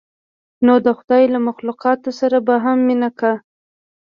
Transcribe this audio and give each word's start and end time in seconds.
نو 0.65 0.73
د 0.85 0.87
خداى 0.97 1.23
له 1.33 1.39
مخلوقاتو 1.49 2.09
سره 2.19 2.37
به 2.47 2.55
هم 2.63 2.77
مينه 2.87 3.09
کا. 3.19 3.33